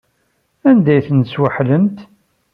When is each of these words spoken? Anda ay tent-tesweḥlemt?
Anda 0.69 0.89
ay 0.95 1.01
tent-tesweḥlemt? 1.07 1.97